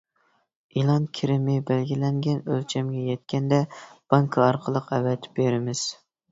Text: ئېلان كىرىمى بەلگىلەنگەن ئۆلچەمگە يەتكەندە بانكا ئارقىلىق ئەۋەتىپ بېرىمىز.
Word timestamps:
ئېلان 0.79 1.03
كىرىمى 1.19 1.57
بەلگىلەنگەن 1.67 2.41
ئۆلچەمگە 2.47 3.05
يەتكەندە 3.11 3.61
بانكا 3.95 4.45
ئارقىلىق 4.49 4.93
ئەۋەتىپ 4.99 5.41
بېرىمىز. 5.45 5.89